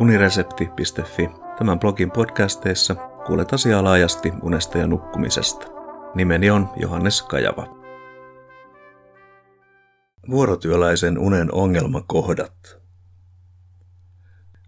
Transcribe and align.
uniresepti.fi. 0.00 1.30
Tämän 1.58 1.78
blogin 1.78 2.10
podcasteissa 2.10 2.94
kuulet 3.26 3.52
asiaa 3.52 3.84
laajasti 3.84 4.32
unesta 4.42 4.78
ja 4.78 4.86
nukkumisesta. 4.86 5.66
Nimeni 6.14 6.50
on 6.50 6.68
Johannes 6.76 7.22
Kajava. 7.22 7.78
Vuorotyöläisen 10.30 11.18
unen 11.18 11.54
ongelmakohdat. 11.54 12.78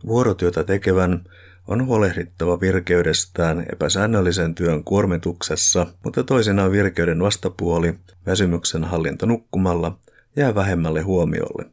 Vuorotyötä 0.07 0.65
tekevän 0.65 1.25
on 1.69 1.87
huolehdittava 1.87 2.61
virkeydestään 2.61 3.67
epäsäännöllisen 3.73 4.55
työn 4.55 4.85
kuormituksessa, 4.85 5.87
mutta 6.05 6.25
toisinaan 6.25 6.73
virkeyden 6.73 7.23
vastapuoli, 7.23 7.95
väsymyksen 8.27 8.85
hallinta 8.85 9.27
nukkumalla, 9.27 9.99
jää 10.37 10.55
vähemmälle 10.55 11.01
huomiolle. 11.01 11.67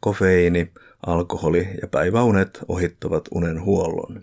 Kofeiini, 0.00 0.72
alkoholi 1.06 1.68
ja 1.82 1.88
päiväunet 1.88 2.60
ohittavat 2.68 3.28
unen 3.30 3.62
huollon. 3.62 4.22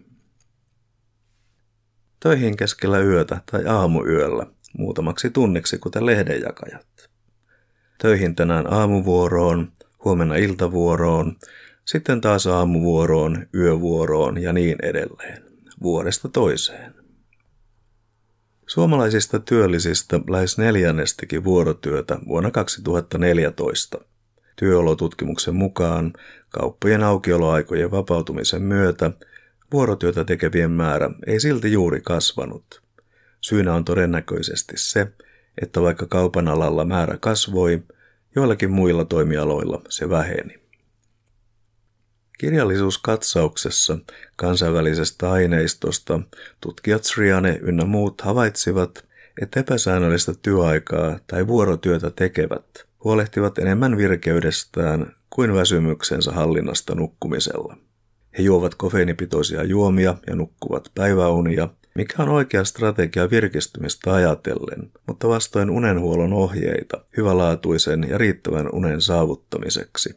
Töihin 2.19 2.57
keskellä 2.57 2.99
yötä 2.99 3.41
tai 3.51 3.65
aamuyöllä, 3.65 4.45
muutamaksi 4.77 5.29
tunniksi 5.29 5.77
kuten 5.77 6.05
lehdenjakajat. 6.05 7.09
Töihin 7.97 8.35
tänään 8.35 8.73
aamuvuoroon, 8.73 9.71
huomenna 10.03 10.35
iltavuoroon, 10.35 11.35
sitten 11.85 12.21
taas 12.21 12.47
aamuvuoroon, 12.47 13.47
yövuoroon 13.55 14.41
ja 14.41 14.53
niin 14.53 14.77
edelleen, 14.83 15.43
vuodesta 15.83 16.29
toiseen. 16.29 16.95
Suomalaisista 18.67 19.39
työllisistä 19.39 20.19
lähes 20.29 20.57
neljännestäkin 20.57 21.43
vuorotyötä 21.43 22.19
vuonna 22.27 22.51
2014. 22.51 24.10
Työolotutkimuksen 24.55 25.55
mukaan 25.55 26.13
kauppojen 26.49 27.03
aukioloaikojen 27.03 27.91
vapautumisen 27.91 28.61
myötä 28.61 29.11
vuorotyötä 29.71 30.23
tekevien 30.23 30.71
määrä 30.71 31.09
ei 31.27 31.39
silti 31.39 31.71
juuri 31.71 32.01
kasvanut. 32.01 32.81
Syynä 33.41 33.73
on 33.73 33.85
todennäköisesti 33.85 34.73
se, 34.77 35.07
että 35.61 35.81
vaikka 35.81 36.05
kaupan 36.05 36.47
alalla 36.47 36.85
määrä 36.85 37.17
kasvoi, 37.17 37.83
joillakin 38.35 38.71
muilla 38.71 39.05
toimialoilla 39.05 39.81
se 39.89 40.09
väheni. 40.09 40.61
Kirjallisuuskatsauksessa 42.37 43.97
kansainvälisestä 44.35 45.31
aineistosta 45.31 46.19
tutkijat 46.61 47.03
Sriane 47.03 47.59
ynnä 47.61 47.85
muut 47.85 48.21
havaitsivat, 48.21 49.05
että 49.41 49.59
epäsäännöllistä 49.59 50.33
työaikaa 50.41 51.19
tai 51.27 51.47
vuorotyötä 51.47 52.11
tekevät 52.11 52.90
huolehtivat 53.03 53.57
enemmän 53.57 53.97
virkeydestään 53.97 55.13
kuin 55.29 55.53
väsymyksensä 55.53 56.31
hallinnasta 56.31 56.95
nukkumisella. 56.95 57.77
He 58.37 58.43
juovat 58.43 58.75
kofeiinipitoisia 58.75 59.63
juomia 59.63 60.15
ja 60.27 60.35
nukkuvat 60.35 60.91
päiväunia, 60.95 61.69
mikä 61.95 62.23
on 62.23 62.29
oikea 62.29 62.63
strategia 62.63 63.29
virkistymistä 63.29 64.13
ajatellen, 64.13 64.91
mutta 65.07 65.27
vastoin 65.27 65.69
unenhuollon 65.69 66.33
ohjeita 66.33 67.05
hyvälaatuisen 67.17 68.05
ja 68.09 68.17
riittävän 68.17 68.69
unen 68.73 69.01
saavuttamiseksi. 69.01 70.15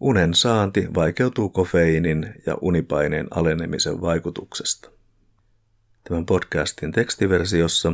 Unen 0.00 0.34
saanti 0.34 0.88
vaikeutuu 0.94 1.48
kofeiinin 1.48 2.34
ja 2.46 2.56
unipaineen 2.60 3.26
alenemisen 3.30 4.00
vaikutuksesta. 4.00 4.93
Tämän 6.08 6.26
podcastin 6.26 6.92
tekstiversiossa 6.92 7.92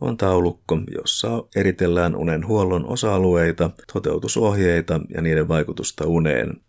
on 0.00 0.16
taulukko, 0.16 0.78
jossa 0.94 1.44
eritellään 1.56 2.16
unen 2.16 2.46
huollon 2.46 2.86
osa-alueita, 2.86 3.70
toteutusohjeita 3.92 5.00
ja 5.14 5.22
niiden 5.22 5.48
vaikutusta 5.48 6.06
uneen. 6.06 6.60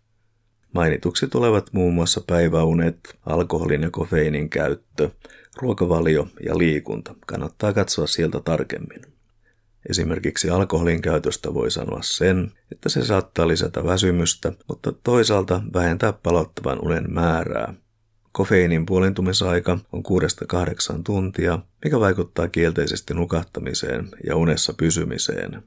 Mainituksi 0.74 1.28
tulevat 1.28 1.72
muun 1.72 1.94
muassa 1.94 2.20
päiväunet, 2.26 3.18
alkoholin 3.26 3.82
ja 3.82 3.90
kofeiinin 3.90 4.50
käyttö, 4.50 5.10
ruokavalio 5.56 6.28
ja 6.46 6.58
liikunta. 6.58 7.14
Kannattaa 7.26 7.72
katsoa 7.72 8.06
sieltä 8.06 8.40
tarkemmin. 8.40 9.00
Esimerkiksi 9.90 10.50
alkoholin 10.50 11.02
käytöstä 11.02 11.54
voi 11.54 11.70
sanoa 11.70 12.00
sen, 12.02 12.52
että 12.72 12.88
se 12.88 13.04
saattaa 13.04 13.48
lisätä 13.48 13.84
väsymystä, 13.84 14.52
mutta 14.68 14.92
toisaalta 14.92 15.62
vähentää 15.74 16.12
palottavan 16.12 16.84
unen 16.84 17.04
määrää. 17.08 17.74
Kofeiinin 18.36 18.86
puolintumisaika 18.86 19.78
on 19.92 20.02
6-8 20.96 21.00
tuntia, 21.04 21.58
mikä 21.84 22.00
vaikuttaa 22.00 22.48
kielteisesti 22.48 23.14
nukahtamiseen 23.14 24.08
ja 24.26 24.36
unessa 24.36 24.72
pysymiseen. 24.72 25.62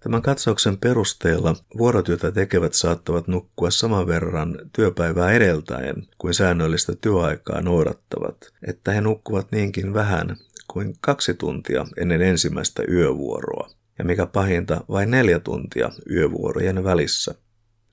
Tämän 0.00 0.22
katsauksen 0.22 0.78
perusteella 0.78 1.56
vuorotyötä 1.78 2.32
tekevät 2.32 2.74
saattavat 2.74 3.28
nukkua 3.28 3.70
saman 3.70 4.06
verran 4.06 4.58
työpäivää 4.72 5.32
edeltäen 5.32 6.06
kuin 6.18 6.34
säännöllistä 6.34 6.92
työaikaa 7.00 7.60
noudattavat, 7.60 8.36
että 8.66 8.92
he 8.92 9.00
nukkuvat 9.00 9.52
niinkin 9.52 9.94
vähän, 9.94 10.36
kuin 10.68 10.94
kaksi 11.00 11.34
tuntia 11.34 11.86
ennen 11.96 12.22
ensimmäistä 12.22 12.82
yövuoroa, 12.90 13.70
ja 13.98 14.04
mikä 14.04 14.26
pahinta, 14.26 14.84
vain 14.88 15.10
neljä 15.10 15.40
tuntia 15.40 15.90
yövuorojen 16.10 16.84
välissä. 16.84 17.34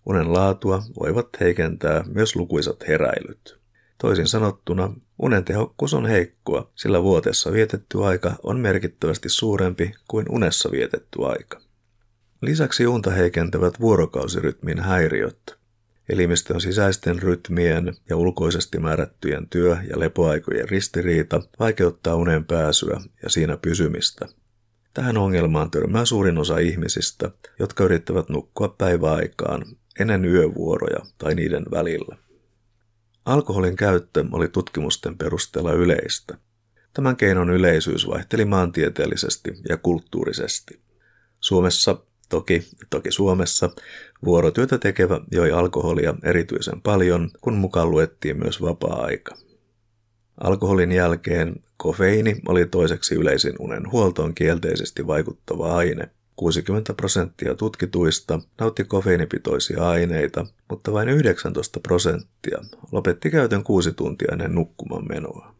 Unen 0.06 0.34
laatua 0.34 0.84
voivat 1.00 1.28
heikentää 1.40 2.04
myös 2.08 2.36
lukuisat 2.36 2.88
heräilyt. 2.88 3.59
Toisin 4.02 4.28
sanottuna, 4.28 4.94
unen 5.22 5.46
tehokkuus 5.46 5.94
on 5.94 6.06
heikkoa, 6.06 6.72
sillä 6.76 7.04
vuotessa 7.04 7.52
vietetty 7.52 8.04
aika 8.04 8.36
on 8.44 8.60
merkittävästi 8.60 9.30
suurempi 9.30 9.92
kuin 10.08 10.26
unessa 10.30 10.72
vietetty 10.72 11.20
aika. 11.26 11.62
Lisäksi 12.42 12.88
unta 12.88 13.12
heikentävät 13.12 13.80
vuorokausirytmin 13.80 14.80
häiriöt. 14.80 15.58
Elimistön 16.10 16.62
sisäisten 16.62 17.22
rytmien 17.22 17.96
ja 18.10 18.18
ulkoisesti 18.18 18.80
määrättyjen 18.80 19.48
työ- 19.50 19.78
ja 19.90 20.00
lepoaikojen 20.00 20.70
ristiriita 20.70 21.42
vaikeuttaa 21.60 22.16
unen 22.16 22.46
pääsyä 22.46 23.02
ja 23.24 23.30
siinä 23.30 23.58
pysymistä. 23.58 24.26
Tähän 24.94 25.18
ongelmaan 25.18 25.72
törmää 25.72 26.06
suurin 26.06 26.38
osa 26.38 26.58
ihmisistä, 26.58 27.32
jotka 27.60 27.84
yrittävät 27.84 28.30
nukkua 28.30 28.76
päiväaikaan 28.78 29.66
ennen 30.00 30.26
yövuoroja 30.26 31.00
tai 31.18 31.36
niiden 31.36 31.66
välillä. 31.72 32.29
Alkoholin 33.26 33.76
käyttö 33.76 34.26
oli 34.32 34.48
tutkimusten 34.48 35.18
perusteella 35.18 35.74
yleistä. 35.74 36.38
Tämän 36.94 37.16
keinon 37.16 37.50
yleisyys 37.50 38.08
vaihteli 38.08 38.46
maantieteellisesti 38.46 39.52
ja 39.70 39.78
kulttuurisesti. 39.78 40.80
Suomessa 41.40 41.98
Toki, 42.30 42.68
toki 42.90 43.12
Suomessa 43.12 43.70
vuorotyötä 44.26 44.78
tekevä 44.78 45.20
joi 45.32 45.52
alkoholia 45.52 46.14
erityisen 46.24 46.82
paljon, 46.82 47.30
kun 47.42 47.54
mukaan 47.54 47.92
luettiin 47.92 48.38
myös 48.38 48.62
vapaa-aika. 48.62 49.36
Alkoholin 50.44 50.92
jälkeen 50.92 51.56
kofeiini 51.78 52.42
oli 52.48 52.66
toiseksi 52.66 53.16
yleisin 53.16 53.54
unen 53.60 53.92
huoltoon 53.92 54.36
kielteisesti 54.36 55.08
vaikuttava 55.08 55.76
aine. 55.76 56.10
60 56.40 56.94
prosenttia 56.94 57.56
tutkituista 57.56 58.40
nautti 58.60 58.84
kofeiinipitoisia 58.84 59.90
aineita, 59.90 60.46
mutta 60.70 60.94
vain 60.94 61.10
19 61.10 61.80
prosenttia 61.80 62.58
lopetti 62.92 63.30
käytön 63.30 63.64
kuusi 63.64 63.94
tuntia 63.94 64.28
ennen 64.32 64.56
nukkuman 64.56 65.08
menoa. 65.08 65.56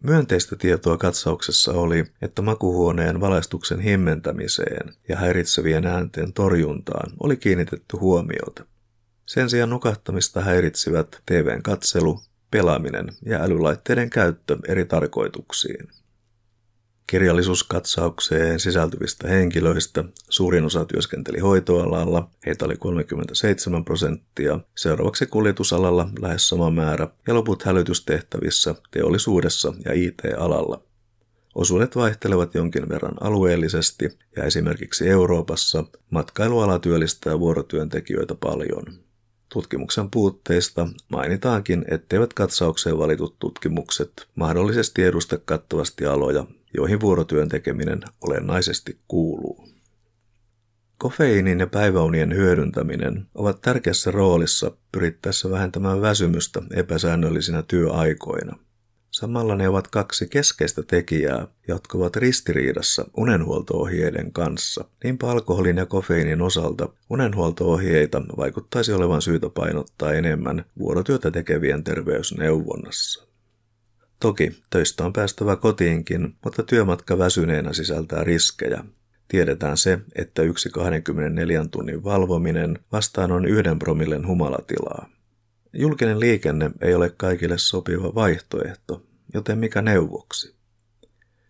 Myönteistä 0.00 0.56
tietoa 0.56 0.98
katsauksessa 0.98 1.72
oli, 1.72 2.04
että 2.22 2.42
makuhuoneen 2.42 3.20
valaistuksen 3.20 3.80
himmentämiseen 3.80 4.94
ja 5.08 5.16
häiritsevien 5.16 5.86
äänten 5.86 6.32
torjuntaan 6.32 7.12
oli 7.20 7.36
kiinnitetty 7.36 7.96
huomiota. 7.96 8.64
Sen 9.26 9.50
sijaan 9.50 9.70
nukahtamista 9.70 10.40
häiritsivät 10.40 11.22
TVn 11.26 11.62
katselu, 11.62 12.20
pelaaminen 12.50 13.06
ja 13.26 13.42
älylaitteiden 13.42 14.10
käyttö 14.10 14.58
eri 14.68 14.84
tarkoituksiin. 14.84 15.99
Kirjallisuuskatsaukseen 17.10 18.60
sisältyvistä 18.60 19.28
henkilöistä 19.28 20.04
suurin 20.28 20.64
osa 20.64 20.84
työskenteli 20.84 21.38
hoitoalalla, 21.38 22.30
heitä 22.46 22.64
oli 22.64 22.76
37 22.76 23.84
prosenttia, 23.84 24.60
seuraavaksi 24.76 25.26
kuljetusalalla 25.26 26.08
lähes 26.20 26.48
sama 26.48 26.70
määrä 26.70 27.08
ja 27.26 27.34
loput 27.34 27.62
hälytystehtävissä, 27.62 28.74
teollisuudessa 28.90 29.72
ja 29.84 29.92
IT-alalla. 29.92 30.82
Osuudet 31.54 31.96
vaihtelevat 31.96 32.54
jonkin 32.54 32.88
verran 32.88 33.14
alueellisesti 33.20 34.18
ja 34.36 34.44
esimerkiksi 34.44 35.08
Euroopassa 35.08 35.84
matkailuala 36.10 36.78
työllistää 36.78 37.40
vuorotyöntekijöitä 37.40 38.34
paljon. 38.34 38.84
Tutkimuksen 39.52 40.10
puutteista 40.10 40.88
mainitaankin, 41.08 41.84
etteivät 41.88 42.32
katsaukseen 42.32 42.98
valitut 42.98 43.38
tutkimukset 43.38 44.26
mahdollisesti 44.34 45.02
edusta 45.02 45.38
kattavasti 45.38 46.06
aloja, 46.06 46.46
joihin 46.74 47.00
vuorotyön 47.00 47.48
tekeminen 47.48 48.00
olennaisesti 48.20 48.98
kuuluu. 49.08 49.68
Kofeiinin 50.98 51.60
ja 51.60 51.66
päiväunien 51.66 52.34
hyödyntäminen 52.34 53.26
ovat 53.34 53.60
tärkeässä 53.60 54.10
roolissa 54.10 54.70
pyrittäessä 54.92 55.50
vähentämään 55.50 56.00
väsymystä 56.00 56.62
epäsäännöllisinä 56.74 57.62
työaikoina. 57.62 58.56
Samalla 59.10 59.56
ne 59.56 59.68
ovat 59.68 59.88
kaksi 59.88 60.28
keskeistä 60.28 60.82
tekijää, 60.82 61.46
jotka 61.68 61.98
ovat 61.98 62.16
ristiriidassa 62.16 63.04
unenhuoltoohjeiden 63.16 64.32
kanssa. 64.32 64.84
Niinpä 65.04 65.30
alkoholin 65.30 65.76
ja 65.76 65.86
kofeiinin 65.86 66.42
osalta 66.42 66.88
unenhuoltoohjeita 67.10 68.22
vaikuttaisi 68.36 68.92
olevan 68.92 69.22
syytä 69.22 69.50
painottaa 69.50 70.12
enemmän 70.12 70.64
vuorotyötä 70.78 71.30
tekevien 71.30 71.84
terveysneuvonnassa. 71.84 73.29
Toki 74.20 74.62
töistä 74.70 75.04
on 75.04 75.12
päästävä 75.12 75.56
kotiinkin, 75.56 76.34
mutta 76.44 76.62
työmatka 76.62 77.18
väsyneenä 77.18 77.72
sisältää 77.72 78.24
riskejä. 78.24 78.84
Tiedetään 79.28 79.76
se, 79.76 79.98
että 80.16 80.42
yksi 80.42 80.70
24 80.70 81.64
tunnin 81.70 82.04
valvominen 82.04 82.78
vastaan 82.92 83.32
on 83.32 83.44
yhden 83.44 83.78
promillen 83.78 84.26
humalatilaa. 84.26 85.08
Julkinen 85.72 86.20
liikenne 86.20 86.70
ei 86.80 86.94
ole 86.94 87.10
kaikille 87.10 87.58
sopiva 87.58 88.14
vaihtoehto, 88.14 89.06
joten 89.34 89.58
mikä 89.58 89.82
neuvoksi? 89.82 90.54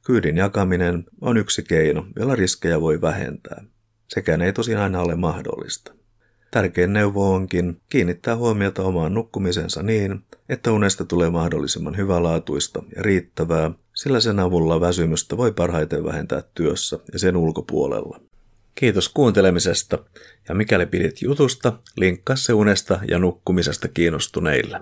Kyydin 0.07 0.37
jakaminen 0.37 1.05
on 1.21 1.37
yksi 1.37 1.63
keino, 1.63 2.07
jolla 2.17 2.37
riskejä 2.37 2.81
voi 2.81 3.01
vähentää. 3.01 3.65
Sekään 4.09 4.43
ei 4.43 4.53
tosiaan 4.53 4.83
aina 4.83 5.01
ole 5.01 5.17
mahdollista. 5.17 6.00
Tärkein 6.51 6.93
neuvo 6.93 7.35
onkin 7.35 7.81
kiinnittää 7.89 8.37
huomiota 8.37 8.83
omaan 8.83 9.15
nukkumisensa 9.15 9.83
niin, 9.83 10.25
että 10.49 10.73
unesta 10.73 11.05
tulee 11.05 11.31
mahdollisimman 11.31 11.97
hyvälaatuista 11.97 12.83
ja 12.97 13.03
riittävää, 13.03 13.71
sillä 13.95 14.21
sen 14.21 14.39
avulla 14.41 14.81
väsymystä 14.81 15.37
voi 15.37 15.53
parhaiten 15.53 16.05
vähentää 16.05 16.43
työssä 16.55 16.99
ja 17.13 17.19
sen 17.19 17.37
ulkopuolella. 17.37 18.21
Kiitos 18.75 19.09
kuuntelemisesta 19.09 19.99
ja 20.49 20.55
mikäli 20.55 20.87
pidit 20.87 21.23
jutusta, 21.23 21.73
linkkaa 21.97 22.37
se 22.37 22.53
unesta 22.53 23.01
ja 23.09 23.19
nukkumisesta 23.19 23.89
kiinnostuneille. 23.89 24.81